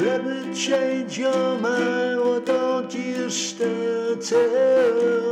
Let 0.00 0.24
me 0.24 0.54
change 0.54 1.18
your 1.18 1.58
mind, 1.58 2.20
why 2.20 2.40
don't 2.44 2.94
you 2.94 3.28
stand 3.30 4.22
till 4.22 5.27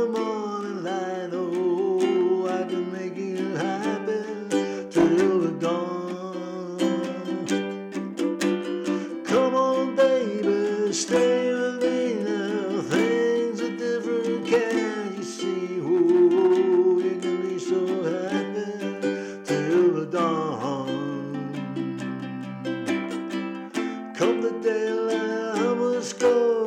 can't 14.47 15.17
you 15.17 15.23
see? 15.23 15.81
Oh, 15.81 16.99
you 16.99 17.19
can 17.21 17.41
be 17.41 17.59
so 17.59 17.79
happy 18.03 18.71
till 19.43 19.93
the 19.93 20.05
dawn. 20.09 21.27
Come 24.15 24.41
the 24.41 24.51
daylight, 24.63 25.59
I 25.59 25.73
must 25.73 26.19
go 26.19 26.65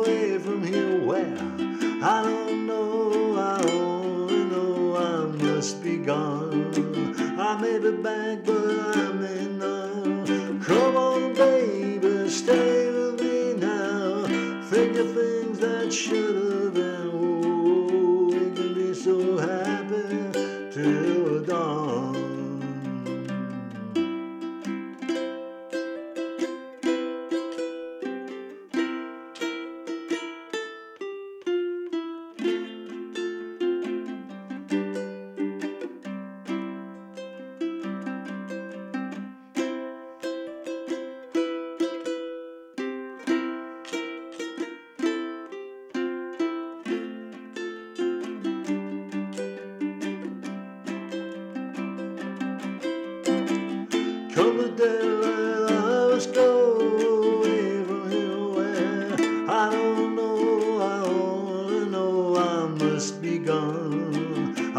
away 0.00 0.38
from 0.38 0.64
here. 0.64 1.04
Where 1.04 1.38
I 2.02 2.22
don't 2.22 2.66
know, 2.66 3.36
I 3.36 3.60
only 3.70 4.44
know 4.44 4.96
I 4.96 5.26
must 5.44 5.82
be 5.82 5.98
gone. 5.98 6.72
I 7.38 7.60
may 7.60 7.78
be 7.78 7.90
back, 8.02 8.44
but 8.44 8.96
I 8.96 9.12
may 9.12 9.44
not. 9.46 10.64
Come 10.64 10.96
on, 10.96 11.34
baby, 11.34 11.89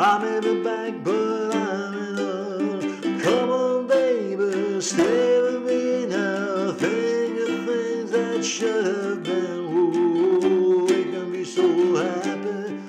I'm 0.04 0.26
in 0.26 0.42
the 0.42 0.64
back, 0.64 1.04
but 1.04 1.56
I'm 1.56 1.94
in 1.94 2.16
love. 2.16 3.22
Come 3.22 3.50
on, 3.52 3.88
baby, 3.88 4.82
stay 4.82 5.42
with 5.42 5.62
me 5.62 6.08
now. 6.08 6.72
Think 6.72 7.40
of 7.40 7.66
things 7.68 8.10
that 8.10 8.44
should 8.44 8.86
have 8.88 9.22
been. 9.22 9.60
Ooh, 9.60 10.86
we 10.86 11.04
can 11.04 11.32
be 11.32 11.46
so 11.46 11.68
happy 11.98 12.80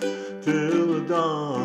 till 0.41 0.87
the 0.87 1.05
dawn. 1.07 1.62